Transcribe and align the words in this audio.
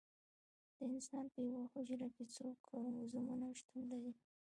د 0.77 0.79
انسان 0.91 1.25
په 1.33 1.39
یوه 1.49 1.63
حجره 1.73 2.07
کې 2.15 2.23
څو 2.35 2.47
کروموزومونه 2.67 3.45
شتون 3.59 3.83
لري 3.91 4.13